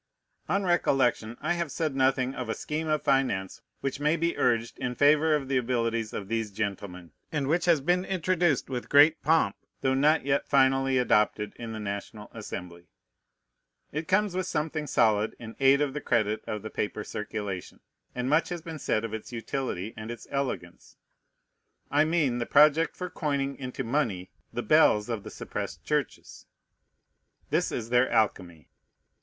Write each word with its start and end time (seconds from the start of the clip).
On 0.49 0.63
recollection, 0.63 1.37
I 1.41 1.53
have 1.53 1.71
said 1.71 1.95
nothing 1.95 2.33
of 2.33 2.49
a 2.49 2.55
scheme 2.55 2.87
of 2.87 3.03
finance 3.03 3.61
which 3.81 3.99
may 3.99 4.15
be 4.15 4.35
urged 4.35 4.79
in 4.79 4.95
favor 4.95 5.35
of 5.35 5.47
the 5.47 5.57
abilities 5.57 6.11
of 6.11 6.27
these 6.27 6.49
gentlemen, 6.51 7.11
and 7.31 7.47
which 7.47 7.65
has 7.65 7.81
been 7.81 8.03
introduced 8.03 8.67
with 8.67 8.89
great 8.89 9.21
pomp, 9.21 9.55
though 9.81 9.93
not 9.93 10.25
yet 10.25 10.47
finally 10.49 10.97
adopted 10.97 11.53
in 11.57 11.71
the 11.71 11.79
National 11.79 12.31
Assembly. 12.31 12.87
It 13.91 14.07
comes 14.07 14.33
with 14.35 14.47
something 14.47 14.87
solid 14.87 15.35
in 15.37 15.55
aid 15.59 15.81
of 15.81 15.93
the 15.93 16.01
credit 16.01 16.43
of 16.47 16.63
the 16.63 16.71
paper 16.71 17.03
circulation; 17.03 17.79
and 18.15 18.27
much 18.27 18.49
has 18.49 18.63
been 18.63 18.79
said 18.79 19.05
of 19.05 19.13
its 19.13 19.31
utility 19.31 19.93
and 19.95 20.09
its 20.09 20.25
elegance. 20.31 20.97
I 21.91 22.05
mean 22.05 22.39
the 22.39 22.47
project 22.47 22.95
for 22.95 23.11
coining 23.11 23.55
into 23.55 23.83
money 23.83 24.31
the 24.51 24.63
bells 24.63 25.09
of 25.09 25.21
the 25.21 25.29
suppressed 25.29 25.83
churches. 25.83 26.47
This 27.51 27.71
is 27.71 27.89
their 27.91 28.09
alchemy. 28.09 28.67